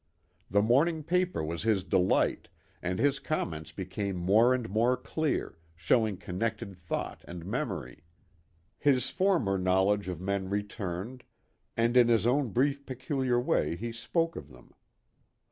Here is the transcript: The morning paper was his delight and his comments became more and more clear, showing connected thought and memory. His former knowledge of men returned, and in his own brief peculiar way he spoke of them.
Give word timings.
The 0.49 0.63
morning 0.63 1.03
paper 1.03 1.43
was 1.43 1.61
his 1.61 1.83
delight 1.83 2.49
and 2.81 2.97
his 2.97 3.19
comments 3.19 3.71
became 3.71 4.15
more 4.15 4.51
and 4.51 4.67
more 4.67 4.97
clear, 4.97 5.59
showing 5.75 6.17
connected 6.17 6.75
thought 6.75 7.23
and 7.27 7.45
memory. 7.45 8.01
His 8.79 9.11
former 9.11 9.59
knowledge 9.59 10.07
of 10.07 10.19
men 10.19 10.49
returned, 10.49 11.23
and 11.77 11.95
in 11.95 12.07
his 12.07 12.25
own 12.25 12.49
brief 12.49 12.83
peculiar 12.87 13.39
way 13.39 13.75
he 13.75 13.91
spoke 13.91 14.35
of 14.35 14.49
them. 14.49 14.71